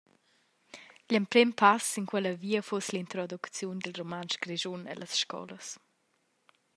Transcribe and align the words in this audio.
Gl’emprem 1.07 1.49
pass 1.61 1.83
sin 1.93 2.05
quella 2.09 2.33
via 2.43 2.61
fuss 2.67 2.87
l’introducziun 2.91 3.77
dil 3.79 3.97
rumantsch 3.99 4.37
grischun 4.43 4.89
ellas 4.93 5.13
scolas. 5.23 5.67